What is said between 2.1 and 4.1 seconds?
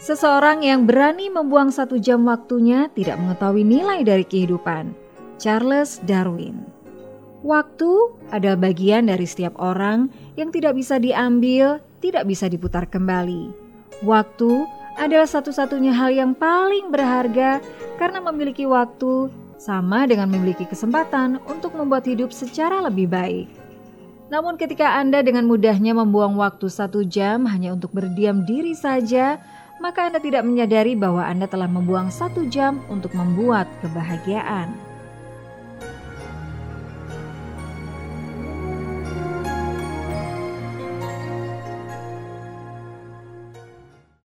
waktunya tidak mengetahui nilai